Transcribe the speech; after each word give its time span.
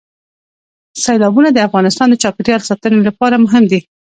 سیلابونه 1.03 1.49
د 1.51 1.57
افغانستان 1.67 2.07
د 2.09 2.15
چاپیریال 2.23 2.61
ساتنې 2.69 2.99
لپاره 3.07 3.41
مهم 3.45 3.63
دي. 3.71 3.79